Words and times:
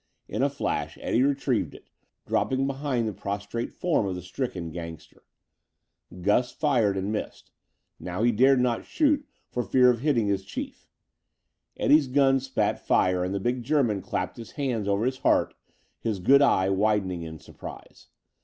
In 0.27 0.41
a 0.41 0.49
flash 0.49 0.97
Eddie 0.99 1.21
retrieved 1.21 1.75
it, 1.75 1.87
dropping 2.25 2.65
behind 2.65 3.07
the 3.07 3.13
prostrate 3.13 3.71
form 3.71 4.07
of 4.07 4.15
the 4.15 4.23
stricken 4.23 4.71
gangster. 4.71 5.21
Gus 6.23 6.51
had 6.53 6.57
fired 6.59 6.97
and 6.97 7.11
missed. 7.11 7.51
Now 7.99 8.23
he 8.23 8.31
dared 8.31 8.59
not 8.59 8.83
shoot 8.83 9.23
for 9.47 9.61
fear 9.61 9.91
of 9.91 9.99
hitting 9.99 10.25
his 10.25 10.43
chief. 10.43 10.87
Eddie's 11.77 12.07
gun 12.07 12.39
spat 12.39 12.83
fire 12.83 13.23
and 13.23 13.31
the 13.31 13.39
big 13.39 13.61
German 13.61 14.01
clapped 14.01 14.37
his 14.37 14.53
hands 14.53 14.87
over 14.87 15.05
his 15.05 15.19
heart, 15.19 15.53
his 15.99 16.17
good 16.17 16.41
eye 16.41 16.71
widening 16.71 17.21
in 17.21 17.37
surprise. 17.37 18.07